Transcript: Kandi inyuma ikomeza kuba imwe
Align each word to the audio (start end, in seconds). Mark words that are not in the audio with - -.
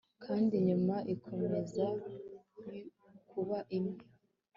Kandi 0.23 0.51
inyuma 0.61 0.95
ikomeza 1.13 1.85
kuba 3.29 3.57
imwe 3.77 3.99